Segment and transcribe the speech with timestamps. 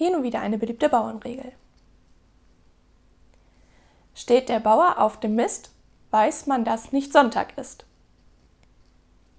[0.00, 1.52] Hier nun wieder eine beliebte Bauernregel.
[4.14, 5.74] Steht der Bauer auf dem Mist,
[6.10, 7.84] weiß man, dass nicht Sonntag ist.